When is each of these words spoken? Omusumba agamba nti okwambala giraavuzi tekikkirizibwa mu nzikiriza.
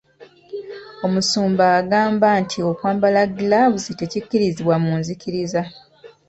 Omusumba 1.05 1.65
agamba 1.79 2.27
nti 2.41 2.57
okwambala 2.69 3.21
giraavuzi 3.35 3.91
tekikkirizibwa 3.99 4.75
mu 4.83 4.91
nzikiriza. 4.99 5.61